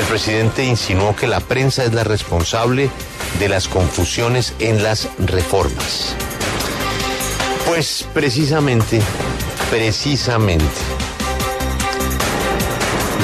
El 0.00 0.06
presidente 0.06 0.64
insinuó 0.64 1.14
que 1.14 1.26
la 1.26 1.40
prensa 1.40 1.84
es 1.84 1.92
la 1.92 2.04
responsable 2.04 2.88
de 3.38 3.48
las 3.50 3.68
confusiones 3.68 4.54
en 4.58 4.82
las 4.82 5.10
reformas. 5.18 6.14
Pues 7.66 8.08
precisamente, 8.14 9.02
precisamente, 9.68 10.64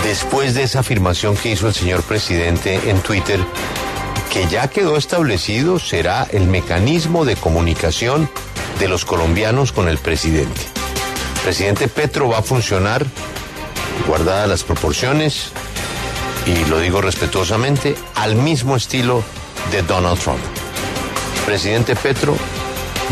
después 0.05 0.55
de 0.55 0.65
esa 0.65 0.81
afirmación 0.81 1.35
que 1.35 1.51
hizo 1.51 1.67
el 1.67 1.73
señor 1.73 2.03
presidente 2.03 2.79
en 2.91 3.01
Twitter, 3.01 3.41
que 4.31 4.47
ya 4.47 4.69
quedó 4.69 4.99
establecido 4.99 5.79
será 5.79 6.29
el 6.31 6.47
mecanismo 6.47 7.25
de 7.25 7.37
comunicación 7.37 8.29
de 8.79 8.89
los 8.89 9.07
colombianos 9.07 9.73
con 9.73 9.89
el 9.89 9.97
presidente. 9.97 10.61
El 11.37 11.43
presidente 11.43 11.89
Petro 11.89 12.29
va 12.29 12.41
a 12.41 12.43
funcionar, 12.43 13.07
guardadas 14.07 14.47
las 14.47 14.63
proporciones, 14.63 15.53
y 16.47 16.65
lo 16.67 16.79
digo 16.79 17.01
respetuosamente, 17.01 17.95
al 18.15 18.37
mismo 18.37 18.77
estilo 18.77 19.23
de 19.71 19.83
Donald 19.83 20.19
Trump. 20.19 20.41
presidente 21.45 21.97
Petro 21.97 22.37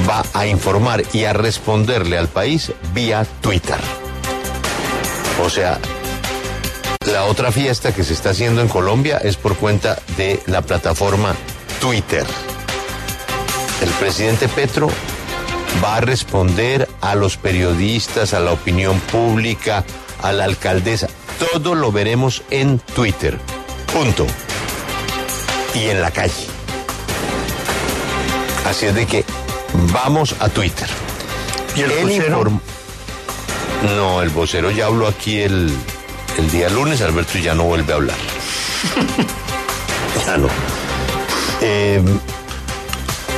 va 0.09 0.24
a 0.33 0.47
informar 0.47 1.02
y 1.12 1.24
a 1.24 1.33
responderle 1.33 2.16
al 2.16 2.29
país 2.29 2.73
vía 2.93 3.27
Twitter. 3.41 3.79
O 5.45 5.51
sea, 5.51 5.79
la 7.07 7.24
otra 7.24 7.52
fiesta 7.52 7.93
que 7.93 8.05
se 8.05 8.12
está 8.12 8.30
haciendo 8.30 8.60
en 8.60 8.69
Colombia 8.69 9.19
es 9.19 9.37
por 9.37 9.57
cuenta 9.57 9.98
de 10.16 10.41
la 10.46 10.62
plataforma 10.62 11.35
Twitter. 11.80 12.24
El 13.82 13.91
presidente 13.91 14.48
Petro 14.48 14.88
va 15.82 15.96
a 15.96 16.01
responder 16.01 16.88
a 17.01 17.15
los 17.15 17.37
periodistas, 17.37 18.32
a 18.32 18.41
la 18.41 18.52
opinión 18.52 18.98
pública, 19.01 19.85
a 20.23 20.32
la 20.32 20.45
alcaldesa. 20.45 21.09
Todo 21.53 21.75
lo 21.75 21.93
veremos 21.93 22.43
en 22.51 22.79
Twitter. 22.79 23.39
Punto. 23.93 24.27
Y 25.75 25.88
en 25.88 26.01
la 26.01 26.10
calle. 26.10 26.46
Así 28.65 28.87
es 28.87 28.95
de 28.95 29.07
que 29.07 29.24
vamos 29.93 30.35
a 30.41 30.49
Twitter. 30.49 30.88
¿Y 31.77 31.83
el 31.83 31.91
vocero? 31.91 32.60
No, 33.96 34.23
el 34.23 34.30
vocero 34.30 34.71
ya 34.71 34.87
habló 34.87 35.07
aquí 35.07 35.41
el, 35.41 35.71
el 36.38 36.51
día 36.51 36.71
lunes, 36.71 37.02
Alberto 37.02 37.38
ya 37.38 37.55
no 37.55 37.65
vuelve 37.65 37.93
a 37.93 37.96
hablar. 37.96 38.16
ya 40.27 40.37
no. 40.38 40.49
Eh, 41.61 42.02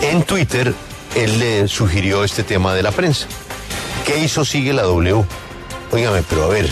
en 0.02 0.22
Twitter, 0.22 0.72
él 1.14 1.38
le 1.38 1.66
sugirió 1.66 2.22
este 2.24 2.44
tema 2.44 2.74
de 2.74 2.82
la 2.82 2.92
prensa. 2.92 3.26
¿Qué 4.04 4.18
hizo 4.18 4.44
Sigue 4.44 4.72
la 4.72 4.82
W? 4.82 5.24
Óigame, 5.90 6.22
pero 6.28 6.44
a 6.44 6.48
ver, 6.48 6.70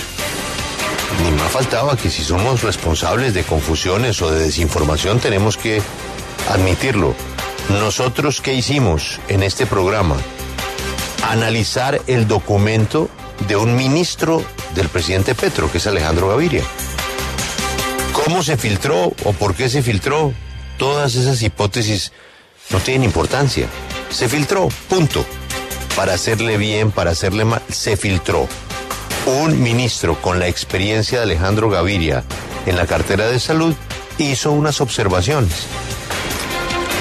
ni 1.23 1.31
más 1.33 1.51
faltaba 1.51 1.97
que 1.97 2.11
si 2.11 2.25
somos 2.25 2.63
responsables 2.63 3.35
de 3.35 3.45
confusiones 3.45 4.21
o 4.23 4.31
de 4.31 4.41
desinformación 4.41 5.21
tenemos 5.21 5.57
que 5.57 5.83
admitirlo. 6.51 7.15
Nosotros, 7.69 8.41
¿qué 8.41 8.55
hicimos 8.55 9.21
en 9.29 9.43
este 9.43 9.67
programa? 9.67 10.17
Analizar 11.23 12.01
el 12.07 12.29
documento 12.29 13.09
de 13.49 13.57
un 13.57 13.75
ministro 13.77 14.45
del 14.75 14.89
presidente 14.89 15.35
Petro, 15.35 15.71
que 15.71 15.79
es 15.79 15.87
Alejandro 15.87 16.29
Gaviria. 16.29 16.63
¿Cómo 18.13 18.43
se 18.43 18.57
filtró 18.57 19.13
o 19.25 19.33
por 19.33 19.55
qué 19.55 19.69
se 19.69 19.83
filtró? 19.83 20.33
Todas 20.79 21.15
esas 21.15 21.43
hipótesis 21.43 22.13
no 22.71 22.81
tienen 22.81 23.05
importancia. 23.05 23.69
Se 24.11 24.29
filtró, 24.29 24.69
punto. 24.89 25.25
Para 25.97 26.15
hacerle 26.15 26.57
bien, 26.57 26.91
para 26.91 27.13
hacerle 27.13 27.45
mal, 27.45 27.63
se 27.69 27.97
filtró. 27.97 28.49
Un 29.27 29.63
ministro 29.63 30.21
con 30.21 30.39
la 30.39 30.49
experiencia 30.49 31.19
de 31.19 31.25
Alejandro 31.25 31.71
Gaviria 31.71 32.25
en 32.67 32.77
la 32.77 32.87
cartera 32.87 33.27
de 33.27 33.41
salud 33.41 33.75
hizo 34.19 34.53
unas 34.53 34.83
observaciones. 34.83 35.67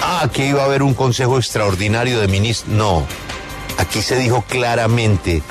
Ah, 0.02 0.30
que 0.32 0.48
iba 0.48 0.62
a 0.62 0.66
haber 0.66 0.84
un 0.84 0.94
consejo 0.94 1.38
extraordinario 1.38 2.22
de 2.22 2.30
ministros. 2.30 2.74
No, 2.74 3.06
aquí 3.78 4.02
se 4.02 4.18
dijo 4.18 4.44
claramente 4.48 5.44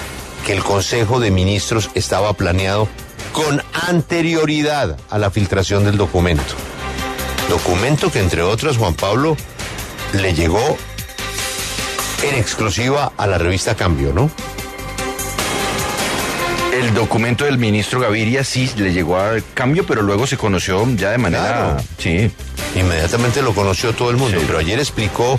que 0.47 0.55
el 0.55 0.65
Consejo 0.65 1.21
de 1.21 1.31
Ministros 1.31 1.91
estaba 1.95 2.33
planeado 2.33 2.89
con 3.33 3.63
anterioridad 3.89 4.99
a 5.11 5.19
la 5.19 5.31
filtración 5.31 5.85
del 5.85 5.99
documento. 5.99 6.55
Documento 7.49 8.11
que, 8.11 8.21
entre 8.21 8.43
otras, 8.43 8.79
Juan 8.79 8.95
Pablo 8.95 9.37
le 10.15 10.35
llegó 10.35 10.77
en 12.23 12.35
exclusiva 12.35 13.13
a 13.17 13.27
la 13.27 13.37
revista 13.37 13.75
Cambio, 13.75 14.13
¿no? 14.13 14.31
El 16.83 16.95
documento 16.95 17.45
del 17.45 17.59
ministro 17.59 18.01
Gaviria 18.01 18.43
sí 18.45 18.71
le 18.77 18.93
llegó 18.93 19.17
a 19.19 19.35
cambio, 19.55 19.87
pero 19.87 20.03
luego 20.03 20.27
se 20.27 20.37
conoció 20.37 20.87
ya 20.97 21.11
de 21.11 21.19
manera. 21.19 21.77
Claro. 21.77 21.77
Sí. 21.99 22.31
Inmediatamente 22.75 23.41
lo 23.43 23.55
conoció 23.55 23.93
todo 23.93 24.11
el 24.11 24.17
mundo, 24.17 24.39
Sí. 24.41 24.45
pero 24.47 24.59
ayer 24.59 24.79
explicó 24.79 25.39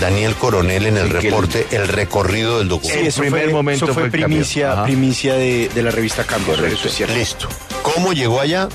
Daniel 0.00 0.34
Coronel 0.34 0.86
en 0.86 0.96
el 0.98 1.06
Sí, 1.08 1.12
reporte 1.12 1.66
el 1.72 1.88
recorrido 1.88 2.58
del 2.58 2.68
documento. 2.68 3.00
El 3.00 3.06
eso 3.08 3.20
primer 3.22 3.44
fue, 3.44 3.52
momento 3.52 3.84
eso 3.86 3.94
fue 3.94 4.10
primicia, 4.10 4.84
primicia 4.84 5.34
de, 5.34 5.68
de 5.74 5.82
la 5.82 5.90
revista 5.90 6.24
Cambio. 6.24 6.54
Eso 6.54 6.86
es. 6.88 7.10
Listo. 7.10 7.48
¿Cómo 7.82 8.12
llegó 8.12 8.40
allá? 8.40 8.68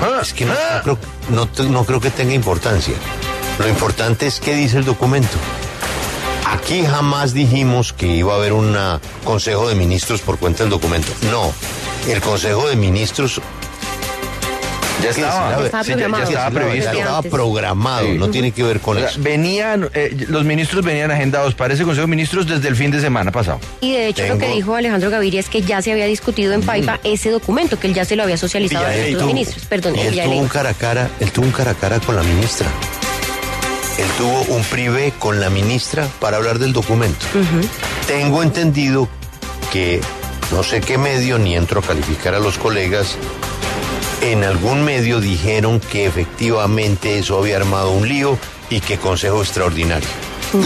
Ah, 0.00 0.18
Es 0.22 0.32
que 0.32 0.44
no, 0.44 0.52
ah. 0.54 0.82
no 0.84 0.96
creo, 0.96 0.98
no 1.30 1.46
te- 1.48 1.62
no 1.64 1.84
creo 1.84 2.00
que 2.00 2.10
tenga 2.10 2.34
importancia. 2.34 2.94
Lo 3.58 3.68
importante 3.68 4.26
es 4.26 4.40
qué 4.40 4.54
dice 4.54 4.78
el 4.78 4.84
documento. 4.84 5.36
Aquí 6.58 6.84
jamás 6.84 7.32
dijimos 7.34 7.92
que 7.92 8.06
iba 8.06 8.32
a 8.32 8.36
haber 8.36 8.52
un 8.52 8.76
consejo 9.24 9.68
de 9.68 9.74
ministros 9.74 10.20
por 10.20 10.38
cuenta 10.38 10.62
del 10.64 10.70
documento. 10.70 11.08
No, 11.30 11.52
el 12.10 12.20
consejo 12.20 12.68
de 12.68 12.76
ministros 12.76 13.40
Ya 15.02 15.10
estaba. 15.10 15.50
Sí, 15.84 15.90
ya- 15.90 16.06
estaba 16.06 16.24
ya 16.24 16.50
previsto. 16.50 16.90
estaba 16.90 17.22
programado, 17.22 18.06
Sí. 18.06 18.14
no 18.14 18.30
tiene 18.30 18.50
que 18.52 18.62
ver 18.62 18.80
con 18.80 18.96
O 18.96 19.00
sea, 19.00 19.10
eso. 19.10 19.20
venían, 19.22 19.90
eh, 19.92 20.24
los 20.28 20.44
ministros 20.44 20.82
venían 20.82 21.10
agendados 21.10 21.54
para 21.54 21.74
ese 21.74 21.84
Consejo 21.84 22.06
de 22.06 22.10
Ministros 22.10 22.46
desde 22.46 22.66
el 22.68 22.76
fin 22.76 22.90
de 22.90 23.00
semana 23.02 23.30
pasado. 23.30 23.60
Y 23.82 23.92
de 23.92 24.08
hecho 24.08 24.26
lo 24.26 24.38
que 24.38 24.48
dijo 24.48 24.74
Alejandro 24.74 25.10
Gaviria 25.10 25.40
es 25.40 25.50
que 25.50 25.60
ya 25.60 25.82
se 25.82 25.92
había 25.92 26.06
discutido 26.06 26.54
en 26.54 26.62
Paipa 26.62 26.98
ese 27.04 27.30
documento, 27.30 27.78
que 27.78 27.88
él 27.88 27.94
ya 27.94 28.06
se 28.06 28.16
lo 28.16 28.22
había 28.22 28.38
socializado 28.38 28.86
a 28.86 28.96
los 29.10 29.22
ministros. 29.24 29.66
Perdón, 29.66 29.96
Y 29.96 30.00
él 30.00 30.20
tuvo 30.24 30.38
un 30.38 30.48
cara 30.48 30.70
a 30.70 30.74
cara, 30.74 31.10
él 31.20 31.30
tuvo 31.30 31.44
un 31.44 31.52
cara 31.52 31.72
a 31.72 31.74
cara 31.74 32.00
con 32.00 32.16
la 32.16 32.22
ministra. 32.22 32.66
Él 33.98 34.06
tuvo 34.18 34.42
un 34.54 34.62
privé 34.64 35.12
con 35.18 35.40
la 35.40 35.50
ministra 35.50 36.08
para 36.20 36.36
hablar 36.36 36.58
del 36.58 36.72
documento. 36.72 37.24
Tengo 38.06 38.42
entendido 38.42 39.08
que 39.72 40.00
no 40.52 40.62
sé 40.62 40.80
qué 40.80 40.98
medio, 40.98 41.38
ni 41.38 41.56
entro 41.56 41.80
a 41.80 41.82
calificar 41.82 42.34
a 42.34 42.38
los 42.38 42.58
colegas, 42.58 43.16
en 44.20 44.44
algún 44.44 44.84
medio 44.84 45.20
dijeron 45.20 45.80
que 45.80 46.06
efectivamente 46.06 47.18
eso 47.18 47.38
había 47.38 47.56
armado 47.56 47.90
un 47.90 48.08
lío 48.08 48.38
y 48.70 48.80
que 48.80 48.98
consejo 48.98 49.40
extraordinario. 49.42 50.08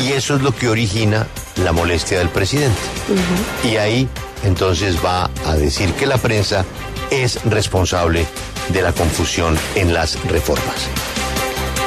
Y 0.03 0.13
eso 0.13 0.37
es 0.37 0.43
lo 0.43 0.55
que 0.55 0.69
origina 0.69 1.27
la 1.57 1.73
molestia 1.73 2.19
del 2.19 2.29
presidente. 2.29 2.79
Y 3.65 3.77
ahí 3.77 4.09
entonces 4.45 4.97
va 5.05 5.31
a 5.47 5.55
decir 5.55 5.93
que 5.95 6.07
la 6.07 6.19
prensa 6.19 6.65
es 7.11 7.43
responsable 7.45 8.27
de 8.69 8.83
la 8.83 8.93
confusión 8.93 9.59
en 9.75 9.93
las 9.93 10.23
reformas. 10.27 10.89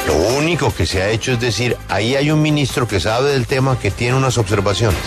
Lo 0.07 0.15
único 0.37 0.73
que 0.73 0.85
se 0.85 1.01
ha 1.01 1.09
hecho 1.09 1.33
es 1.33 1.39
decir, 1.39 1.77
ahí 1.89 2.15
hay 2.15 2.31
un 2.31 2.41
ministro 2.41 2.87
que 2.87 2.99
sabe 2.99 3.31
del 3.31 3.47
tema, 3.47 3.79
que 3.79 3.91
tiene 3.91 4.15
unas 4.15 4.37
observaciones. 4.37 5.01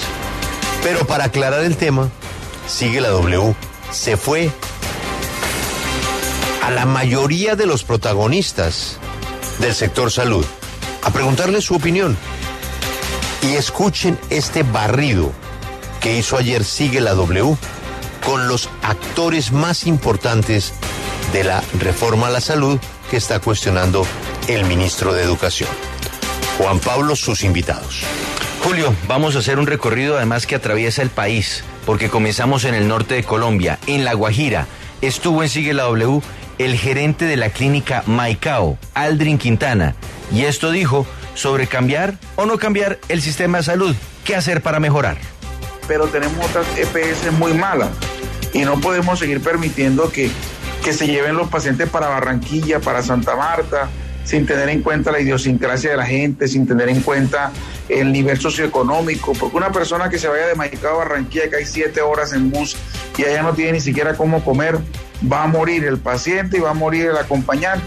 Pero 0.82 1.06
para 1.06 1.24
aclarar 1.24 1.64
el 1.64 1.76
tema, 1.76 2.10
sigue 2.66 3.00
la 3.00 3.08
W, 3.08 3.54
se 3.90 4.16
fue 4.16 4.50
a 6.62 6.70
la 6.70 6.86
mayoría 6.86 7.54
de 7.56 7.66
los 7.66 7.84
protagonistas 7.84 8.98
del 9.58 9.74
sector 9.74 10.10
salud 10.10 10.44
a 11.02 11.10
preguntarles 11.10 11.64
su 11.64 11.74
opinión. 11.74 12.16
Y 13.42 13.54
escuchen 13.54 14.18
este 14.30 14.62
barrido 14.64 15.32
que 16.00 16.18
hizo 16.18 16.36
ayer 16.36 16.64
Sigue 16.64 17.00
la 17.00 17.14
W 17.14 17.56
con 18.24 18.48
los 18.48 18.68
actores 18.82 19.52
más 19.52 19.86
importantes 19.86 20.72
de 21.32 21.44
la 21.44 21.62
reforma 21.78 22.26
a 22.26 22.30
la 22.30 22.40
salud 22.40 22.78
que 23.10 23.16
está 23.16 23.38
cuestionando 23.38 24.04
el 24.48 24.64
ministro 24.64 25.12
de 25.12 25.22
Educación. 25.22 25.70
Juan 26.58 26.78
Pablo, 26.78 27.16
sus 27.16 27.44
invitados. 27.44 28.02
Julio, 28.62 28.94
vamos 29.06 29.36
a 29.36 29.40
hacer 29.40 29.58
un 29.58 29.66
recorrido 29.66 30.16
además 30.16 30.46
que 30.46 30.54
atraviesa 30.54 31.02
el 31.02 31.10
país, 31.10 31.64
porque 31.84 32.08
comenzamos 32.08 32.64
en 32.64 32.74
el 32.74 32.88
norte 32.88 33.14
de 33.14 33.24
Colombia, 33.24 33.78
en 33.86 34.04
La 34.04 34.14
Guajira. 34.14 34.66
Estuvo 35.02 35.42
en 35.42 35.48
Sigue 35.48 35.74
la 35.74 35.84
W 35.84 36.20
el 36.58 36.76
gerente 36.76 37.26
de 37.26 37.36
la 37.36 37.50
clínica 37.50 38.02
Maicao, 38.06 38.78
Aldrin 38.94 39.38
Quintana, 39.38 39.94
y 40.32 40.44
esto 40.44 40.70
dijo 40.70 41.06
sobre 41.34 41.66
cambiar 41.66 42.18
o 42.36 42.46
no 42.46 42.58
cambiar 42.58 42.98
el 43.08 43.20
sistema 43.20 43.58
de 43.58 43.64
salud. 43.64 43.94
¿Qué 44.24 44.34
hacer 44.34 44.62
para 44.62 44.80
mejorar? 44.80 45.18
pero 45.86 46.06
tenemos 46.06 46.44
otras 46.46 46.66
EPS 46.76 47.32
muy 47.32 47.54
malas 47.54 47.90
y 48.52 48.64
no 48.64 48.80
podemos 48.80 49.18
seguir 49.18 49.42
permitiendo 49.42 50.10
que, 50.10 50.30
que 50.84 50.92
se 50.92 51.06
lleven 51.06 51.36
los 51.36 51.48
pacientes 51.48 51.88
para 51.88 52.08
Barranquilla, 52.08 52.80
para 52.80 53.02
Santa 53.02 53.36
Marta, 53.36 53.88
sin 54.26 54.44
tener 54.44 54.68
en 54.68 54.82
cuenta 54.82 55.12
la 55.12 55.20
idiosincrasia 55.20 55.92
de 55.92 55.96
la 55.96 56.04
gente, 56.04 56.48
sin 56.48 56.66
tener 56.66 56.88
en 56.88 57.00
cuenta 57.00 57.52
el 57.88 58.12
nivel 58.12 58.38
socioeconómico, 58.38 59.32
porque 59.34 59.56
una 59.56 59.70
persona 59.70 60.10
que 60.10 60.18
se 60.18 60.26
vaya 60.26 60.48
de 60.48 60.56
Maicao 60.56 60.96
a 60.96 61.04
Barranquilla, 61.04 61.48
que 61.48 61.56
hay 61.56 61.64
siete 61.64 62.02
horas 62.02 62.32
en 62.32 62.50
bus 62.50 62.76
y 63.16 63.24
allá 63.24 63.42
no 63.42 63.54
tiene 63.54 63.72
ni 63.72 63.80
siquiera 63.80 64.16
cómo 64.16 64.44
comer, 64.44 64.78
va 65.32 65.44
a 65.44 65.46
morir 65.46 65.84
el 65.84 65.98
paciente 65.98 66.58
y 66.58 66.60
va 66.60 66.70
a 66.70 66.74
morir 66.74 67.06
el 67.06 67.16
acompañante. 67.16 67.86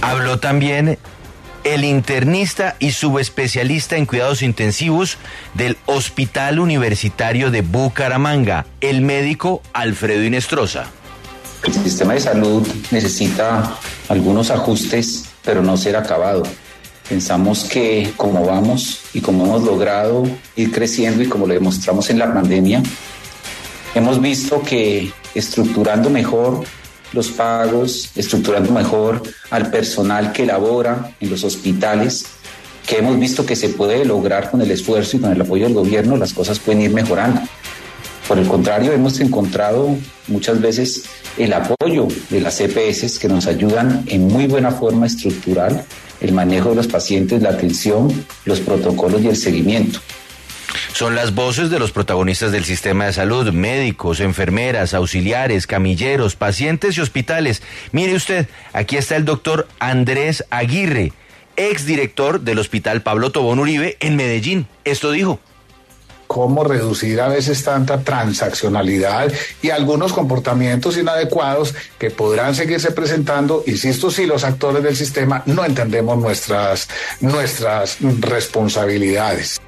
Habló 0.00 0.38
también 0.38 0.98
el 1.64 1.84
internista 1.84 2.76
y 2.78 2.92
subespecialista 2.92 3.96
en 3.96 4.06
cuidados 4.06 4.40
intensivos 4.40 5.18
del 5.52 5.76
Hospital 5.84 6.58
Universitario 6.58 7.50
de 7.50 7.60
Bucaramanga, 7.60 8.64
el 8.80 9.02
médico 9.02 9.62
Alfredo 9.74 10.22
Inestrosa. 10.22 10.86
El 11.64 11.74
sistema 11.74 12.14
de 12.14 12.20
salud 12.20 12.66
necesita 12.92 13.76
algunos 14.08 14.50
ajustes, 14.50 15.24
pero 15.44 15.62
no 15.62 15.76
ser 15.76 15.96
acabado. 15.96 16.42
Pensamos 17.08 17.64
que 17.64 18.12
como 18.16 18.44
vamos 18.44 19.00
y 19.14 19.20
como 19.20 19.44
hemos 19.44 19.62
logrado 19.62 20.24
ir 20.56 20.72
creciendo 20.72 21.22
y 21.22 21.28
como 21.28 21.46
lo 21.46 21.54
demostramos 21.54 22.10
en 22.10 22.18
la 22.18 22.32
pandemia, 22.32 22.82
hemos 23.94 24.20
visto 24.20 24.60
que 24.62 25.12
estructurando 25.34 26.10
mejor 26.10 26.64
los 27.12 27.28
pagos, 27.28 28.10
estructurando 28.16 28.72
mejor 28.72 29.22
al 29.50 29.70
personal 29.70 30.32
que 30.32 30.46
labora 30.46 31.12
en 31.20 31.30
los 31.30 31.44
hospitales, 31.44 32.26
que 32.86 32.98
hemos 32.98 33.18
visto 33.18 33.46
que 33.46 33.56
se 33.56 33.68
puede 33.70 34.04
lograr 34.04 34.50
con 34.50 34.60
el 34.60 34.70
esfuerzo 34.70 35.16
y 35.16 35.20
con 35.20 35.32
el 35.32 35.40
apoyo 35.40 35.64
del 35.64 35.74
gobierno, 35.74 36.16
las 36.16 36.32
cosas 36.32 36.58
pueden 36.58 36.82
ir 36.82 36.90
mejorando. 36.90 37.40
Por 38.26 38.38
el 38.38 38.48
contrario, 38.48 38.92
hemos 38.92 39.20
encontrado 39.20 39.96
muchas 40.26 40.60
veces 40.60 41.04
el 41.38 41.52
apoyo 41.52 42.08
de 42.30 42.40
las 42.40 42.60
EPS 42.60 43.18
que 43.18 43.28
nos 43.28 43.46
ayudan 43.46 44.04
en 44.06 44.26
muy 44.28 44.46
buena 44.46 44.70
forma 44.70 45.06
estructural 45.06 45.84
el 46.20 46.32
manejo 46.32 46.70
de 46.70 46.76
los 46.76 46.86
pacientes, 46.86 47.42
la 47.42 47.50
atención, 47.50 48.26
los 48.44 48.60
protocolos 48.60 49.22
y 49.22 49.28
el 49.28 49.36
seguimiento. 49.36 50.00
Son 50.92 51.14
las 51.14 51.34
voces 51.34 51.68
de 51.68 51.78
los 51.78 51.92
protagonistas 51.92 52.52
del 52.52 52.64
sistema 52.64 53.04
de 53.04 53.12
salud, 53.12 53.52
médicos, 53.52 54.20
enfermeras, 54.20 54.94
auxiliares, 54.94 55.66
camilleros, 55.66 56.36
pacientes 56.36 56.96
y 56.96 57.02
hospitales. 57.02 57.62
Mire 57.92 58.14
usted, 58.14 58.48
aquí 58.72 58.96
está 58.96 59.16
el 59.16 59.26
doctor 59.26 59.68
Andrés 59.78 60.44
Aguirre, 60.48 61.12
exdirector 61.56 62.40
del 62.40 62.58
Hospital 62.58 63.02
Pablo 63.02 63.30
Tobón 63.30 63.58
Uribe 63.58 63.98
en 64.00 64.16
Medellín. 64.16 64.66
Esto 64.84 65.10
dijo 65.10 65.38
cómo 66.26 66.64
reducir 66.64 67.20
a 67.20 67.28
veces 67.28 67.62
tanta 67.64 68.00
transaccionalidad 68.00 69.32
y 69.62 69.70
algunos 69.70 70.12
comportamientos 70.12 70.96
inadecuados 70.96 71.74
que 71.98 72.10
podrán 72.10 72.54
seguirse 72.54 72.92
presentando, 72.92 73.62
insisto, 73.66 74.10
si 74.10 74.26
los 74.26 74.44
actores 74.44 74.82
del 74.82 74.96
sistema 74.96 75.42
no 75.46 75.64
entendemos 75.64 76.18
nuestras, 76.18 76.88
nuestras 77.20 77.98
responsabilidades. 78.20 79.60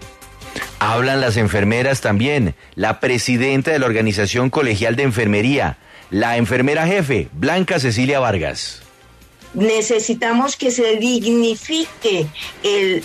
Hablan 0.81 1.21
las 1.21 1.37
enfermeras 1.37 2.01
también, 2.01 2.55
la 2.75 3.01
presidenta 3.01 3.71
de 3.71 3.79
la 3.79 3.87
Organización 3.87 4.51
Colegial 4.51 4.97
de 4.97 5.03
Enfermería, 5.05 5.79
la 6.11 6.37
enfermera 6.37 6.87
jefe, 6.87 7.29
Blanca 7.33 7.79
Cecilia 7.79 8.21
Vargas 8.21 8.83
necesitamos 9.55 10.57
que 10.57 10.71
se 10.71 10.97
dignifique 10.97 12.27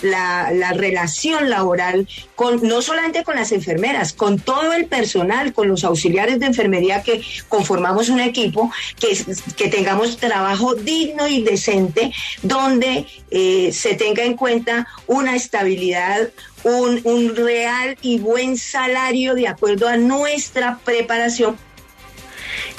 la, 0.02 0.50
la, 0.52 0.72
relación 0.72 1.48
laboral 1.50 2.08
con 2.34 2.62
no 2.62 2.82
solamente 2.82 3.24
con 3.24 3.36
las 3.36 3.52
enfermeras, 3.52 4.12
con 4.12 4.38
todo 4.38 4.72
el 4.72 4.86
personal, 4.86 5.52
con 5.52 5.68
los 5.68 5.84
auxiliares 5.84 6.40
de 6.40 6.46
enfermería 6.46 7.02
que 7.02 7.22
conformamos 7.48 8.08
un 8.08 8.20
equipo, 8.20 8.70
que, 8.98 9.18
que 9.56 9.68
tengamos 9.68 10.16
trabajo 10.16 10.74
digno 10.74 11.26
y 11.28 11.42
decente, 11.42 12.12
donde 12.42 13.06
eh, 13.30 13.70
se 13.72 13.94
tenga 13.94 14.24
en 14.24 14.36
cuenta 14.36 14.86
una 15.06 15.36
estabilidad, 15.36 16.30
un, 16.62 17.00
un 17.04 17.36
real 17.36 17.96
y 18.02 18.18
buen 18.18 18.56
salario 18.56 19.34
de 19.34 19.48
acuerdo 19.48 19.88
a 19.88 19.96
nuestra 19.96 20.78
preparación. 20.84 21.56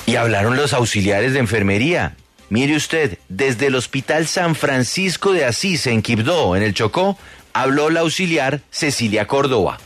Y 0.06 0.16
hablaron 0.18 0.56
los 0.56 0.74
auxiliares 0.74 1.34
de 1.34 1.40
enfermería, 1.40 2.16
Mire 2.50 2.76
usted, 2.76 3.18
desde 3.28 3.68
el 3.68 3.76
Hospital 3.76 4.28
San 4.28 4.56
Francisco 4.56 5.34
de 5.34 5.46
Asís 5.46 5.88
en 5.88 6.02
Quibdó, 6.02 6.56
en 6.56 6.64
el 6.64 6.74
Chocó, 6.74 7.18
habló 7.54 7.90
la 7.90 8.02
auxiliar 8.02 8.62
Cecilia 8.70 9.26
Córdoba. 9.26 9.80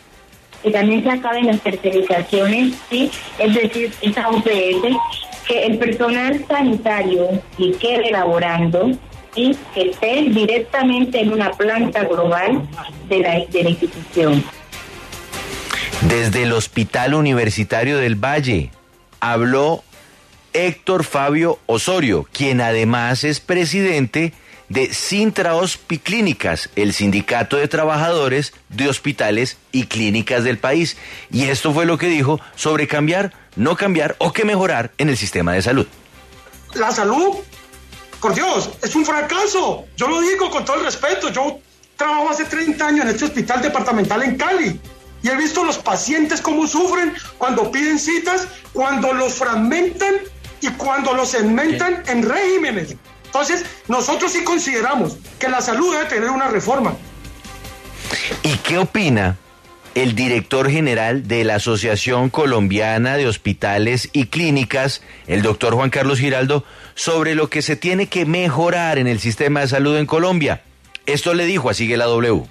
Y 0.64 0.72
también 0.72 1.04
se 1.04 1.12
acaben 1.12 1.48
las 1.48 1.62
tercerizaciones, 1.62 2.74
¿sí? 2.90 3.10
es 3.38 3.54
decir, 3.54 3.94
esa 4.02 4.30
UPS, 4.30 4.98
que 5.48 5.66
el 5.66 5.78
personal 5.78 6.46
sanitario 6.48 7.42
y 7.58 7.72
quede 7.74 8.10
elaborando, 8.10 8.92
y 9.36 9.56
que 9.74 9.90
esté 9.92 10.24
directamente 10.30 11.22
en 11.22 11.32
una 11.32 11.52
planta 11.52 12.04
global 12.04 12.68
de 13.08 13.20
la, 13.20 13.46
de 13.46 13.64
la 13.64 13.70
institución. 13.70 14.44
Desde 16.02 16.44
el 16.44 16.54
Hospital 16.54 17.14
Universitario 17.14 17.98
del 17.98 18.16
Valle 18.16 18.72
habló 19.20 19.84
Héctor 20.54 21.04
Fabio 21.04 21.60
Osorio, 21.66 22.28
quien 22.32 22.62
además 22.62 23.24
es 23.24 23.40
presidente 23.40 24.34
de 24.70 24.94
Sintra 24.94 25.54
Clínicas, 26.04 26.70
el 26.76 26.94
sindicato 26.94 27.58
de 27.58 27.68
trabajadores 27.68 28.54
de 28.70 28.88
hospitales 28.88 29.58
y 29.72 29.88
clínicas 29.88 30.44
del 30.44 30.60
país. 30.60 30.98
Y 31.32 31.46
esto 31.46 31.74
fue 31.74 31.86
lo 31.86 31.98
que 31.98 32.08
dijo 32.08 32.40
sobre 32.56 32.88
cambiar, 32.88 33.34
no 33.56 33.76
cambiar 33.76 34.16
o 34.20 34.32
que 34.32 34.46
mejorar 34.46 34.92
en 34.98 35.10
el 35.10 35.18
sistema 35.18 35.54
de 35.54 35.62
salud. 35.62 35.88
La 36.76 36.92
salud, 36.92 37.38
por 38.22 38.36
Dios, 38.36 38.70
es 38.84 38.96
un 38.96 39.06
fracaso. 39.06 39.86
Yo 39.98 40.08
lo 40.08 40.22
digo 40.22 40.52
con 40.52 40.64
todo 40.64 40.78
el 40.78 40.86
respeto. 40.86 41.30
Yo 41.30 41.60
trabajo 41.96 42.30
hace 42.30 42.46
30 42.46 42.86
años 42.86 43.06
en 43.06 43.12
este 43.12 43.26
hospital 43.26 43.62
departamental 43.62 44.22
en 44.24 44.38
Cali 44.38 44.80
y 45.22 45.28
he 45.28 45.36
visto 45.36 45.64
los 45.64 45.78
pacientes 45.78 46.42
cómo 46.42 46.68
sufren 46.68 47.14
cuando 47.38 47.72
piden 47.72 48.00
citas, 48.00 48.48
cuando 48.72 49.14
los 49.14 49.34
fragmentan 49.34 50.16
y 50.62 50.68
cuando 50.70 51.14
los 51.14 51.30
segmentan 51.30 52.04
en 52.08 52.24
regímenes. 52.28 52.96
Entonces, 53.26 53.66
nosotros 53.88 54.32
sí 54.32 54.44
consideramos 54.44 55.18
que 55.38 55.50
la 55.50 55.62
salud 55.62 55.94
debe 55.94 56.06
tener 56.06 56.30
una 56.30 56.48
reforma. 56.48 56.96
¿Y 58.44 58.58
qué 58.58 58.78
opina 58.78 59.38
el 59.96 60.16
director 60.16 60.70
general 60.70 61.28
de 61.28 61.44
la 61.44 61.56
Asociación 61.56 62.30
Colombiana 62.30 63.18
de 63.18 63.28
Hospitales 63.28 64.10
y 64.14 64.28
Clínicas, 64.28 65.02
el 65.28 65.42
doctor 65.42 65.76
Juan 65.76 65.90
Carlos 65.90 66.20
Giraldo, 66.20 66.64
sobre 66.96 67.36
lo 67.36 67.50
que 67.50 67.62
se 67.62 67.76
tiene 67.76 68.08
que 68.08 68.26
mejorar 68.26 68.98
en 68.98 69.08
el 69.08 69.20
sistema 69.20 69.62
de 69.62 69.68
salud 69.68 69.98
en 69.98 70.06
Colombia? 70.06 70.64
Esto 71.06 71.34
le 71.34 71.46
dijo 71.46 71.70
a 71.70 71.74
Sigue 71.74 71.98
la 71.98 72.06
W. 72.06 72.44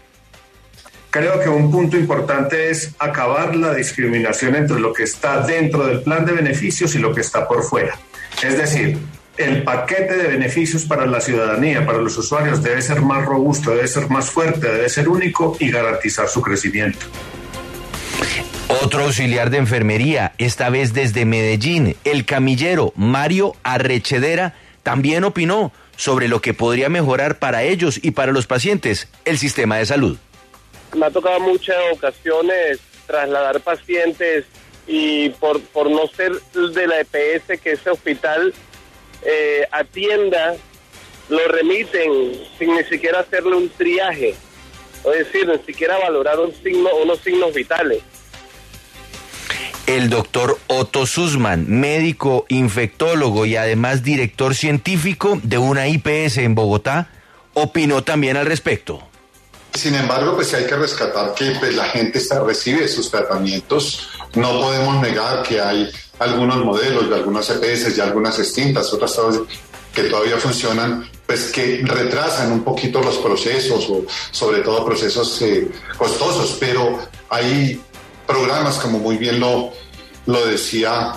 Creo 1.10 1.40
que 1.40 1.48
un 1.48 1.70
punto 1.70 1.96
importante 1.96 2.68
es 2.70 2.94
acabar 2.98 3.56
la 3.56 3.72
discriminación 3.72 4.54
entre 4.54 4.78
lo 4.78 4.92
que 4.92 5.04
está 5.04 5.40
dentro 5.40 5.86
del 5.86 6.02
plan 6.02 6.26
de 6.26 6.32
beneficios 6.32 6.94
y 6.94 6.98
lo 6.98 7.14
que 7.14 7.22
está 7.22 7.48
por 7.48 7.62
fuera. 7.62 7.98
Es 8.42 8.58
decir, 8.58 8.98
el 9.38 9.62
paquete 9.62 10.16
de 10.16 10.28
beneficios 10.28 10.84
para 10.84 11.06
la 11.06 11.22
ciudadanía, 11.22 11.86
para 11.86 11.98
los 11.98 12.18
usuarios, 12.18 12.62
debe 12.62 12.82
ser 12.82 13.00
más 13.00 13.24
robusto, 13.24 13.70
debe 13.70 13.88
ser 13.88 14.10
más 14.10 14.30
fuerte, 14.30 14.70
debe 14.70 14.88
ser 14.90 15.08
único 15.08 15.56
y 15.58 15.70
garantizar 15.70 16.28
su 16.28 16.42
crecimiento. 16.42 17.06
Otro 18.82 19.04
auxiliar 19.04 19.48
de 19.48 19.56
enfermería, 19.56 20.34
esta 20.36 20.68
vez 20.68 20.92
desde 20.92 21.24
Medellín, 21.24 21.96
el 22.04 22.26
camillero 22.26 22.92
Mario 22.96 23.54
Arrechedera, 23.62 24.54
también 24.82 25.24
opinó 25.24 25.72
sobre 25.96 26.28
lo 26.28 26.42
que 26.42 26.52
podría 26.52 26.90
mejorar 26.90 27.38
para 27.38 27.62
ellos 27.62 27.98
y 28.02 28.10
para 28.10 28.32
los 28.32 28.46
pacientes 28.46 29.08
el 29.24 29.38
sistema 29.38 29.78
de 29.78 29.86
salud 29.86 30.18
me 30.94 31.06
ha 31.06 31.10
tocado 31.10 31.40
muchas 31.40 31.76
ocasiones 31.92 32.80
trasladar 33.06 33.60
pacientes 33.60 34.44
y 34.86 35.30
por, 35.30 35.60
por 35.60 35.90
no 35.90 36.06
ser 36.08 36.32
de 36.52 36.86
la 36.86 37.00
EPS 37.00 37.60
que 37.60 37.72
ese 37.72 37.90
hospital 37.90 38.54
eh, 39.22 39.66
atienda, 39.70 40.56
lo 41.28 41.48
remiten 41.48 42.32
sin 42.58 42.74
ni 42.74 42.84
siquiera 42.84 43.20
hacerle 43.20 43.56
un 43.56 43.68
triaje, 43.68 44.30
es 44.30 45.18
decir, 45.26 45.46
ni 45.48 45.58
siquiera 45.64 45.98
valorar 45.98 46.38
un 46.38 46.54
signo, 46.62 46.88
unos 47.02 47.20
signos 47.20 47.52
vitales. 47.52 48.02
El 49.86 50.10
doctor 50.10 50.58
Otto 50.66 51.06
Sussman, 51.06 51.66
médico 51.68 52.44
infectólogo 52.48 53.46
y 53.46 53.56
además 53.56 54.02
director 54.02 54.54
científico 54.54 55.40
de 55.42 55.58
una 55.58 55.88
IPS 55.88 56.38
en 56.38 56.54
Bogotá, 56.54 57.10
opinó 57.54 58.04
también 58.04 58.36
al 58.36 58.46
respecto. 58.46 59.07
Sin 59.78 59.94
embargo, 59.94 60.34
pues 60.34 60.52
hay 60.54 60.66
que 60.66 60.74
rescatar 60.74 61.34
que 61.34 61.52
pues, 61.52 61.76
la 61.76 61.84
gente 61.84 62.18
está, 62.18 62.42
recibe 62.42 62.88
sus 62.88 63.08
tratamientos. 63.12 64.08
No 64.34 64.60
podemos 64.60 65.00
negar 65.00 65.44
que 65.44 65.60
hay 65.60 65.88
algunos 66.18 66.64
modelos 66.64 67.08
de 67.08 67.14
algunas 67.14 67.48
EPS 67.48 67.96
y 67.96 68.00
algunas 68.00 68.40
extintas, 68.40 68.92
otras 68.92 69.16
que 69.94 70.02
todavía 70.02 70.36
funcionan, 70.38 71.08
pues 71.24 71.52
que 71.52 71.80
retrasan 71.84 72.50
un 72.50 72.64
poquito 72.64 73.00
los 73.00 73.18
procesos 73.18 73.88
o 73.88 74.04
sobre 74.32 74.62
todo 74.62 74.84
procesos 74.84 75.40
eh, 75.42 75.68
costosos, 75.96 76.56
pero 76.58 76.98
hay 77.28 77.80
programas 78.26 78.80
como 78.80 78.98
muy 78.98 79.16
bien 79.16 79.38
lo, 79.38 79.72
lo 80.26 80.44
decía 80.44 81.12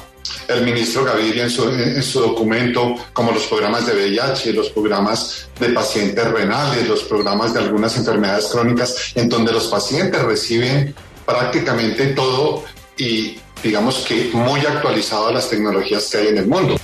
el 0.48 0.63
ministro 0.63 1.04
Gaviria 1.04 1.44
en 1.44 1.50
su, 1.50 1.70
en 1.70 2.04
su 2.04 2.20
documento, 2.20 2.96
como 3.13 3.32
los 3.32 3.46
programas 3.48 3.86
de 3.86 3.94
VIH, 3.94 4.54
los 4.54 4.70
programas 4.70 5.50
de 5.60 5.70
pacientes 5.70 6.25
renales, 6.25 6.88
los 6.88 7.04
programas 7.04 7.54
de 7.54 7.60
algunas 7.60 7.96
enfermedades 7.98 8.48
crónicas, 8.48 9.13
en 9.16 9.30
donde 9.30 9.51
los 9.51 9.68
pacientes 9.68 10.22
reciben 10.22 10.94
prácticamente 11.25 12.08
todo 12.08 12.63
y 12.98 13.38
digamos 13.63 14.06
que 14.08 14.30
muy 14.34 14.60
actualizado 14.62 15.28
a 15.28 15.32
las 15.32 15.50
tecnologías 15.50 16.10
que 16.10 16.18
hay 16.18 16.28
en 16.28 16.38
el 16.40 16.48
mundo. 16.48 16.78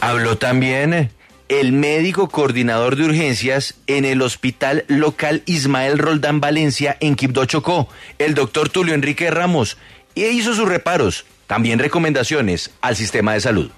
Habló 0.00 0.36
también 0.36 1.10
el 1.48 1.72
médico 1.72 2.28
coordinador 2.28 2.96
de 2.96 3.04
urgencias 3.04 3.74
en 3.86 4.04
el 4.04 4.22
hospital 4.22 4.84
local 4.88 5.42
Ismael 5.46 5.98
Roldán 5.98 6.40
Valencia 6.40 6.96
en 7.00 7.16
Quibdó 7.16 7.44
Chocó, 7.44 7.88
el 8.18 8.34
doctor 8.34 8.68
Tulio 8.70 8.94
Enrique 8.94 9.30
Ramos, 9.30 9.76
y 10.14 10.24
hizo 10.24 10.54
sus 10.54 10.68
reparos, 10.68 11.24
también 11.46 11.78
recomendaciones 11.78 12.70
al 12.80 12.96
sistema 12.96 13.34
de 13.34 13.40
salud. 13.40 13.70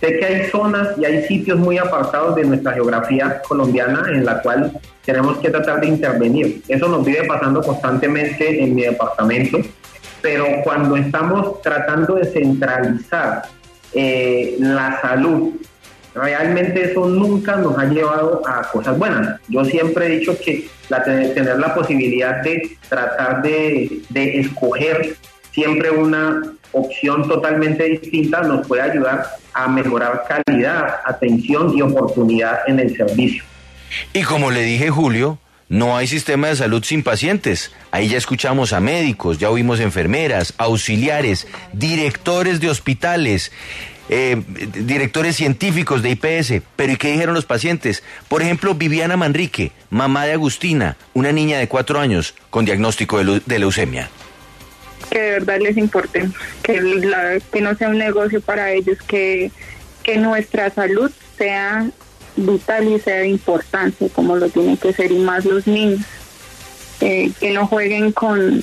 Sé 0.00 0.18
que 0.18 0.24
hay 0.24 0.50
zonas 0.50 0.96
y 0.96 1.04
hay 1.04 1.24
sitios 1.24 1.58
muy 1.58 1.76
apartados 1.76 2.36
de 2.36 2.44
nuestra 2.44 2.72
geografía 2.72 3.42
colombiana 3.42 4.04
en 4.08 4.24
la 4.24 4.40
cual 4.42 4.80
tenemos 5.04 5.38
que 5.38 5.50
tratar 5.50 5.80
de 5.80 5.88
intervenir. 5.88 6.62
Eso 6.68 6.88
nos 6.88 7.04
vive 7.04 7.24
pasando 7.24 7.60
constantemente 7.62 8.62
en 8.62 8.76
mi 8.76 8.82
departamento, 8.82 9.58
pero 10.22 10.46
cuando 10.62 10.96
estamos 10.96 11.60
tratando 11.62 12.14
de 12.14 12.26
centralizar 12.26 13.42
eh, 13.92 14.56
la 14.60 15.00
salud, 15.00 15.54
realmente 16.14 16.92
eso 16.92 17.08
nunca 17.08 17.56
nos 17.56 17.76
ha 17.76 17.86
llevado 17.86 18.42
a 18.46 18.70
cosas 18.70 18.96
buenas. 18.96 19.40
Yo 19.48 19.64
siempre 19.64 20.06
he 20.06 20.18
dicho 20.20 20.38
que 20.38 20.68
tener 21.34 21.58
la 21.58 21.74
posibilidad 21.74 22.40
de 22.42 22.78
tratar 22.88 23.42
de 23.42 24.02
escoger 24.14 25.16
siempre 25.50 25.90
una 25.90 26.40
opción 26.72 27.26
totalmente 27.28 27.84
distinta 27.84 28.42
nos 28.42 28.66
puede 28.66 28.82
ayudar 28.82 29.24
a 29.54 29.68
mejorar 29.68 30.24
calidad, 30.28 31.00
atención 31.04 31.76
y 31.76 31.82
oportunidad 31.82 32.60
en 32.66 32.80
el 32.80 32.96
servicio. 32.96 33.42
Y 34.12 34.22
como 34.22 34.50
le 34.50 34.62
dije 34.62 34.90
Julio, 34.90 35.38
no 35.68 35.96
hay 35.96 36.06
sistema 36.06 36.48
de 36.48 36.56
salud 36.56 36.82
sin 36.84 37.02
pacientes. 37.02 37.72
Ahí 37.90 38.08
ya 38.08 38.18
escuchamos 38.18 38.72
a 38.72 38.80
médicos, 38.80 39.38
ya 39.38 39.50
oímos 39.50 39.80
enfermeras, 39.80 40.54
auxiliares, 40.56 41.46
directores 41.72 42.60
de 42.60 42.70
hospitales, 42.70 43.52
eh, 44.08 44.42
directores 44.74 45.36
científicos 45.36 46.02
de 46.02 46.10
IPS. 46.10 46.62
Pero 46.76 46.92
¿y 46.92 46.96
qué 46.96 47.12
dijeron 47.12 47.34
los 47.34 47.44
pacientes? 47.44 48.02
Por 48.28 48.42
ejemplo, 48.42 48.74
Viviana 48.74 49.16
Manrique, 49.16 49.72
mamá 49.90 50.24
de 50.24 50.32
Agustina, 50.32 50.96
una 51.12 51.32
niña 51.32 51.58
de 51.58 51.68
cuatro 51.68 52.00
años 52.00 52.34
con 52.50 52.64
diagnóstico 52.64 53.22
de, 53.22 53.42
de 53.44 53.58
leucemia 53.58 54.08
que 55.18 55.24
de 55.24 55.30
verdad 55.32 55.58
les 55.60 55.76
importe, 55.76 56.28
que, 56.62 56.80
la, 56.80 57.40
que 57.52 57.60
no 57.60 57.74
sea 57.74 57.88
un 57.88 57.98
negocio 57.98 58.40
para 58.40 58.70
ellos, 58.72 58.98
que, 59.06 59.50
que 60.04 60.16
nuestra 60.16 60.70
salud 60.70 61.10
sea 61.36 61.90
vital 62.36 62.86
y 62.88 63.00
sea 63.00 63.16
de 63.16 63.28
importancia, 63.28 64.08
como 64.14 64.36
lo 64.36 64.48
tienen 64.48 64.76
que 64.76 64.92
ser, 64.92 65.10
y 65.10 65.18
más 65.18 65.44
los 65.44 65.66
niños, 65.66 66.00
eh, 67.00 67.32
que 67.40 67.50
no 67.50 67.66
jueguen 67.66 68.12
con, 68.12 68.62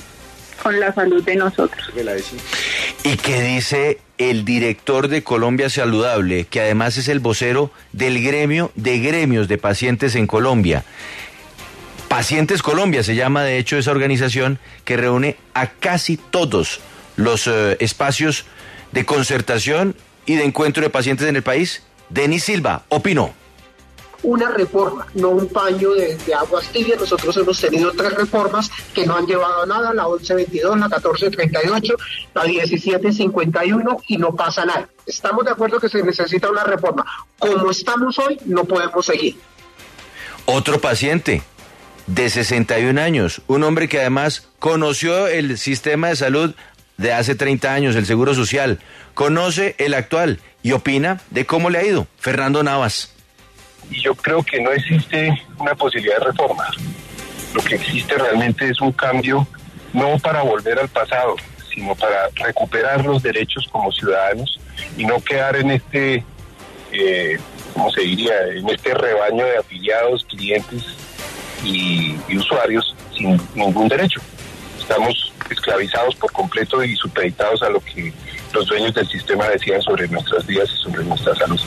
con 0.62 0.80
la 0.80 0.94
salud 0.94 1.22
de 1.22 1.36
nosotros. 1.36 1.90
¿Y 3.04 3.16
qué 3.18 3.42
dice 3.42 3.98
el 4.16 4.46
director 4.46 5.08
de 5.08 5.22
Colombia 5.22 5.68
Saludable, 5.68 6.46
que 6.46 6.62
además 6.62 6.96
es 6.96 7.08
el 7.08 7.20
vocero 7.20 7.70
del 7.92 8.22
gremio 8.22 8.72
de 8.76 8.98
gremios 8.98 9.46
de 9.46 9.58
pacientes 9.58 10.14
en 10.14 10.26
Colombia? 10.26 10.84
Pacientes 12.16 12.62
Colombia 12.62 13.02
se 13.02 13.14
llama 13.14 13.44
de 13.44 13.58
hecho 13.58 13.76
esa 13.76 13.90
organización 13.90 14.58
que 14.86 14.96
reúne 14.96 15.36
a 15.52 15.66
casi 15.66 16.16
todos 16.16 16.80
los 17.16 17.46
eh, 17.46 17.76
espacios 17.78 18.46
de 18.92 19.04
concertación 19.04 19.94
y 20.24 20.36
de 20.36 20.44
encuentro 20.44 20.82
de 20.82 20.88
pacientes 20.88 21.28
en 21.28 21.36
el 21.36 21.42
país. 21.42 21.82
Denis 22.08 22.44
Silva 22.44 22.84
opinó 22.88 23.34
una 24.22 24.48
reforma, 24.48 25.06
no 25.12 25.28
un 25.28 25.46
paño 25.48 25.92
de, 25.92 26.16
aguas 26.34 26.68
tibias. 26.68 26.98
Nosotros 26.98 27.36
hemos 27.36 27.60
tenido 27.60 27.92
tres 27.92 28.14
reformas 28.14 28.70
que 28.94 29.04
no 29.04 29.14
han 29.14 29.26
llevado 29.26 29.64
a 29.64 29.66
nada, 29.66 29.92
la 29.92 30.04
1122, 30.04 30.70
la 30.78 30.86
1438, 30.86 31.94
la 32.34 32.44
1751 32.44 33.98
y 34.08 34.16
no 34.16 34.34
pasa 34.34 34.64
nada. 34.64 34.88
Estamos 35.04 35.44
de 35.44 35.50
acuerdo 35.50 35.78
que 35.78 35.90
se 35.90 36.02
necesita 36.02 36.48
una 36.48 36.64
reforma. 36.64 37.04
Como 37.38 37.70
estamos 37.70 38.18
hoy, 38.18 38.40
no 38.46 38.64
podemos 38.64 39.04
seguir. 39.04 39.36
Otro 40.46 40.80
paciente, 40.80 41.42
de 42.06 42.30
61 42.30 43.00
años, 43.00 43.42
un 43.46 43.64
hombre 43.64 43.88
que 43.88 44.00
además 44.00 44.48
conoció 44.58 45.26
el 45.26 45.58
sistema 45.58 46.08
de 46.08 46.16
salud 46.16 46.54
de 46.96 47.12
hace 47.12 47.34
30 47.34 47.72
años, 47.72 47.96
el 47.96 48.06
Seguro 48.06 48.34
Social, 48.34 48.78
conoce 49.14 49.74
el 49.78 49.94
actual 49.94 50.40
y 50.62 50.72
opina 50.72 51.20
de 51.30 51.46
cómo 51.46 51.70
le 51.70 51.78
ha 51.78 51.84
ido. 51.84 52.06
Fernando 52.18 52.62
Navas. 52.62 53.12
Y 53.90 54.00
yo 54.00 54.14
creo 54.14 54.42
que 54.42 54.60
no 54.60 54.72
existe 54.72 55.30
una 55.58 55.74
posibilidad 55.74 56.18
de 56.18 56.26
reforma. 56.26 56.66
Lo 57.54 57.62
que 57.62 57.76
existe 57.76 58.14
realmente 58.14 58.68
es 58.68 58.80
un 58.80 58.92
cambio 58.92 59.46
no 59.92 60.18
para 60.18 60.42
volver 60.42 60.78
al 60.78 60.88
pasado, 60.88 61.36
sino 61.72 61.94
para 61.94 62.28
recuperar 62.34 63.04
los 63.04 63.22
derechos 63.22 63.66
como 63.70 63.92
ciudadanos 63.92 64.58
y 64.96 65.04
no 65.04 65.22
quedar 65.22 65.56
en 65.56 65.70
este, 65.70 66.24
eh, 66.92 67.38
¿cómo 67.72 67.90
se 67.90 68.02
diría?, 68.02 68.34
en 68.54 68.68
este 68.68 68.94
rebaño 68.94 69.44
de 69.44 69.58
afiliados, 69.58 70.24
clientes 70.24 70.84
y, 71.64 72.16
usuarios 72.36 72.94
sin 73.16 73.40
ningún 73.54 73.88
derecho. 73.88 74.20
Estamos 74.78 75.32
esclavizados 75.50 76.14
por 76.16 76.30
completo 76.32 76.82
y 76.84 76.94
supeditados 76.96 77.62
a 77.62 77.70
lo 77.70 77.80
que 77.80 78.12
los 78.52 78.66
dueños 78.66 78.94
del 78.94 79.08
sistema 79.08 79.48
decían 79.48 79.82
sobre 79.82 80.08
nuestras 80.08 80.46
vidas 80.46 80.70
y 80.72 80.82
sobre 80.82 81.04
nuestra 81.04 81.34
salud. 81.34 81.60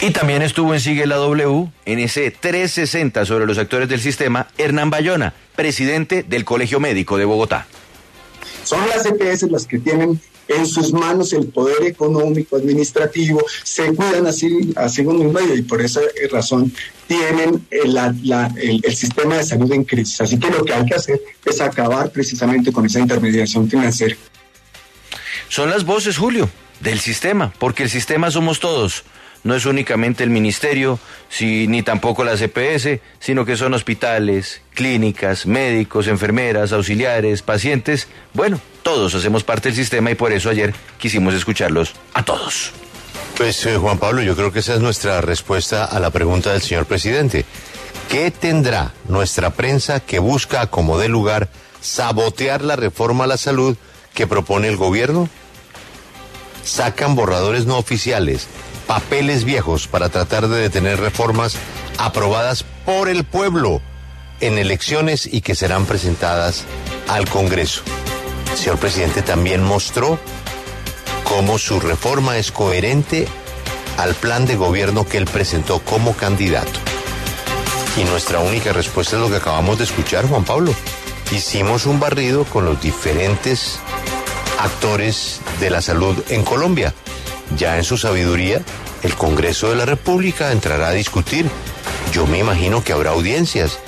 Y 0.00 0.10
también 0.10 0.42
estuvo 0.42 0.74
en 0.74 0.80
Sigue 0.80 1.06
la 1.06 1.16
W, 1.16 1.68
en 1.86 1.98
ese 2.00 2.32
360 2.32 3.24
sobre 3.24 3.46
los 3.46 3.58
actores 3.58 3.88
del 3.88 4.00
sistema, 4.00 4.48
Hernán 4.58 4.90
Bayona, 4.90 5.32
presidente 5.54 6.24
del 6.24 6.44
Colegio 6.44 6.80
Médico 6.80 7.18
de 7.18 7.24
Bogotá. 7.24 7.66
Son 8.72 8.88
las 8.88 9.04
EPS 9.04 9.50
las 9.50 9.66
que 9.66 9.78
tienen 9.78 10.18
en 10.48 10.66
sus 10.66 10.94
manos 10.94 11.34
el 11.34 11.48
poder 11.48 11.82
económico, 11.82 12.56
administrativo, 12.56 13.44
se 13.62 13.94
cuidan 13.94 14.26
así, 14.26 14.72
así 14.76 15.02
mismo 15.02 15.38
y 15.54 15.60
por 15.60 15.82
esa 15.82 16.00
razón 16.30 16.72
tienen 17.06 17.66
el, 17.70 18.82
el, 18.82 18.96
sistema 18.96 19.36
de 19.36 19.44
salud 19.44 19.70
en 19.74 19.84
crisis. 19.84 20.22
Así 20.22 20.38
que 20.38 20.48
lo 20.48 20.64
que 20.64 20.72
hay 20.72 20.86
que 20.86 20.94
hacer 20.94 21.20
es 21.44 21.60
acabar 21.60 22.10
precisamente 22.12 22.72
con 22.72 22.86
esa 22.86 22.98
intermediación 22.98 23.68
financiera. 23.68 24.16
Son 25.50 25.68
las 25.68 25.84
voces, 25.84 26.16
Julio, 26.16 26.48
del 26.80 26.98
sistema, 26.98 27.52
porque 27.58 27.82
el 27.82 27.90
sistema 27.90 28.30
somos 28.30 28.58
todos 28.58 29.04
no 29.44 29.56
es 29.56 29.66
únicamente 29.66 30.22
el 30.22 30.30
ministerio, 30.30 30.98
ni 31.40 31.82
tampoco 31.82 32.24
la 32.24 32.36
CPS, 32.36 33.00
sino 33.18 33.44
que 33.44 33.56
son 33.56 33.74
hospitales, 33.74 34.62
clínicas, 34.74 35.46
médicos, 35.46 36.06
enfermeras, 36.06 36.72
auxiliares, 36.72 37.42
pacientes. 37.42 38.06
Bueno, 38.34 38.60
todos 38.82 39.14
hacemos 39.14 39.42
parte 39.42 39.68
del 39.68 39.76
sistema 39.76 40.10
y 40.10 40.14
por 40.14 40.32
eso 40.32 40.50
ayer 40.50 40.74
quisimos 40.98 41.34
escucharlos 41.34 41.94
a 42.14 42.24
todos. 42.24 42.70
Pues 43.36 43.64
eh, 43.66 43.76
Juan 43.76 43.98
Pablo, 43.98 44.22
yo 44.22 44.36
creo 44.36 44.52
que 44.52 44.60
esa 44.60 44.74
es 44.74 44.80
nuestra 44.80 45.20
respuesta 45.20 45.84
a 45.84 45.98
la 45.98 46.10
pregunta 46.10 46.52
del 46.52 46.62
señor 46.62 46.86
presidente. 46.86 47.44
¿Qué 48.08 48.30
tendrá 48.30 48.92
nuestra 49.08 49.50
prensa 49.50 50.00
que 50.00 50.18
busca 50.18 50.66
como 50.66 50.98
de 50.98 51.08
lugar 51.08 51.48
sabotear 51.80 52.62
la 52.62 52.76
reforma 52.76 53.24
a 53.24 53.26
la 53.26 53.38
salud 53.38 53.76
que 54.14 54.26
propone 54.26 54.68
el 54.68 54.76
gobierno? 54.76 55.28
Sacan 56.62 57.16
borradores 57.16 57.66
no 57.66 57.78
oficiales 57.78 58.46
papeles 58.86 59.44
viejos 59.44 59.86
para 59.86 60.08
tratar 60.08 60.48
de 60.48 60.60
detener 60.60 61.00
reformas 61.00 61.56
aprobadas 61.98 62.64
por 62.84 63.08
el 63.08 63.24
pueblo 63.24 63.80
en 64.40 64.58
elecciones 64.58 65.26
y 65.26 65.40
que 65.40 65.54
serán 65.54 65.86
presentadas 65.86 66.64
al 67.08 67.28
Congreso. 67.28 67.82
El 68.50 68.58
señor 68.58 68.78
presidente 68.78 69.22
también 69.22 69.62
mostró 69.62 70.18
cómo 71.24 71.58
su 71.58 71.80
reforma 71.80 72.36
es 72.36 72.52
coherente 72.52 73.26
al 73.98 74.14
plan 74.14 74.46
de 74.46 74.56
gobierno 74.56 75.06
que 75.06 75.18
él 75.18 75.26
presentó 75.26 75.80
como 75.80 76.14
candidato. 76.14 76.80
Y 77.96 78.04
nuestra 78.04 78.40
única 78.40 78.72
respuesta 78.72 79.16
es 79.16 79.22
lo 79.22 79.30
que 79.30 79.36
acabamos 79.36 79.78
de 79.78 79.84
escuchar, 79.84 80.26
Juan 80.26 80.44
Pablo. 80.44 80.74
Hicimos 81.30 81.86
un 81.86 82.00
barrido 82.00 82.44
con 82.44 82.64
los 82.64 82.80
diferentes 82.80 83.78
actores 84.58 85.40
de 85.60 85.70
la 85.70 85.82
salud 85.82 86.16
en 86.28 86.42
Colombia 86.42 86.94
ya 87.56 87.76
en 87.76 87.84
su 87.84 87.98
sabiduría, 87.98 88.62
el 89.02 89.14
Congreso 89.14 89.70
de 89.70 89.76
la 89.76 89.84
República 89.84 90.52
entrará 90.52 90.88
a 90.88 90.92
discutir. 90.92 91.46
Yo 92.12 92.26
me 92.26 92.38
imagino 92.38 92.82
que 92.84 92.92
habrá 92.92 93.10
audiencias. 93.10 93.78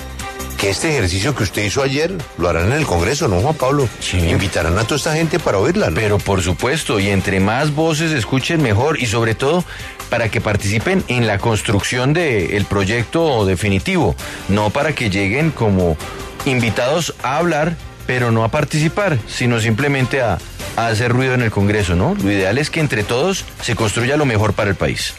Que 0.57 0.69
este 0.69 0.89
ejercicio 0.89 1.35
que 1.35 1.43
usted 1.43 1.65
hizo 1.65 1.83
ayer 1.83 2.13
lo 2.37 2.47
harán 2.47 2.67
en 2.67 2.79
el 2.79 2.85
Congreso, 2.85 3.27
¿no, 3.27 3.41
Juan 3.41 3.55
Pablo? 3.55 3.89
Invitarán 4.13 4.77
a 4.77 4.83
toda 4.83 4.95
esta 4.95 5.13
gente 5.13 5.37
para 5.37 5.57
oírla, 5.57 5.89
¿no? 5.89 5.95
Pero 5.95 6.17
por 6.17 6.41
supuesto, 6.41 6.99
y 6.99 7.09
entre 7.09 7.41
más 7.41 7.75
voces 7.75 8.13
escuchen 8.13 8.61
mejor, 8.61 9.01
y 9.01 9.05
sobre 9.05 9.35
todo 9.35 9.65
para 10.09 10.29
que 10.29 10.39
participen 10.39 11.03
en 11.09 11.27
la 11.27 11.39
construcción 11.39 12.13
del 12.13 12.63
proyecto 12.65 13.45
definitivo, 13.45 14.15
no 14.47 14.69
para 14.69 14.95
que 14.95 15.09
lleguen 15.09 15.51
como 15.51 15.97
invitados 16.45 17.15
a 17.21 17.37
hablar, 17.37 17.75
pero 18.05 18.31
no 18.31 18.43
a 18.43 18.49
participar, 18.49 19.17
sino 19.27 19.59
simplemente 19.59 20.21
a 20.21 20.37
hacer 20.75 21.11
ruido 21.11 21.33
en 21.33 21.41
el 21.41 21.51
Congreso, 21.51 21.95
¿no? 21.95 22.15
Lo 22.15 22.31
ideal 22.31 22.57
es 22.57 22.69
que 22.69 22.79
entre 22.79 23.03
todos 23.03 23.45
se 23.61 23.75
construya 23.75 24.17
lo 24.17 24.25
mejor 24.25 24.53
para 24.53 24.69
el 24.69 24.75
país. 24.75 25.13